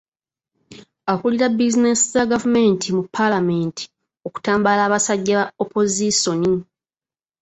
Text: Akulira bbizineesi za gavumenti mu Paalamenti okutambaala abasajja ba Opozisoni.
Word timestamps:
Akulira 1.11 1.47
bbizineesi 1.51 2.05
za 2.13 2.23
gavumenti 2.31 2.87
mu 2.97 3.03
Paalamenti 3.15 3.83
okutambaala 4.27 4.81
abasajja 4.87 5.35
ba 5.39 5.49
Opozisoni. 5.63 6.51